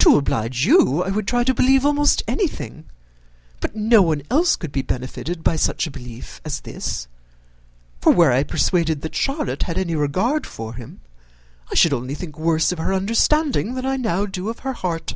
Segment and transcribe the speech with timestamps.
[0.00, 2.84] "To oblige you, I would try to believe almost anything,
[3.60, 7.08] but no one else could be benefited by such a belief as this;
[8.02, 11.00] for were I persuaded that Charlotte had any regard for him,
[11.70, 15.14] I should only think worse of her understanding than I now do of her heart.